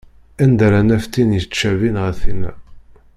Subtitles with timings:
[0.43, 2.51] Anda ara naf tin yettcabin ar tinna?